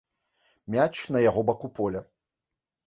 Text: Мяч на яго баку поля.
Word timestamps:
Мяч 0.75 0.95
на 1.17 1.23
яго 1.29 1.41
баку 1.51 1.67
поля. 1.79 2.01